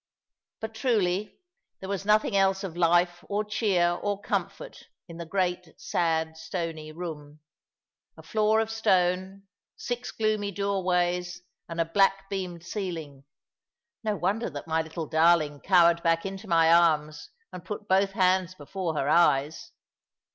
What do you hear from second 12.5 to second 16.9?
ceiling no wonder that my little darling cowered back into my